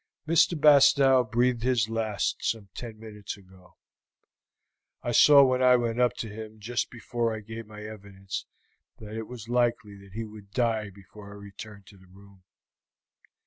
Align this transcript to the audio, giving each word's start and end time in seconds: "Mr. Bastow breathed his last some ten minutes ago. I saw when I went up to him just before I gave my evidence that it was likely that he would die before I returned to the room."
"Mr. 0.27 0.59
Bastow 0.59 1.23
breathed 1.23 1.61
his 1.61 1.87
last 1.87 2.37
some 2.43 2.69
ten 2.73 2.99
minutes 2.99 3.37
ago. 3.37 3.77
I 5.03 5.11
saw 5.11 5.43
when 5.43 5.61
I 5.61 5.75
went 5.75 5.99
up 6.01 6.13
to 6.25 6.27
him 6.29 6.59
just 6.59 6.89
before 6.89 7.35
I 7.35 7.41
gave 7.41 7.67
my 7.67 7.83
evidence 7.83 8.47
that 8.97 9.13
it 9.15 9.27
was 9.27 9.47
likely 9.47 9.95
that 9.97 10.13
he 10.13 10.23
would 10.25 10.49
die 10.53 10.89
before 10.89 11.29
I 11.31 11.35
returned 11.35 11.85
to 11.85 11.97
the 11.97 12.07
room." 12.07 12.41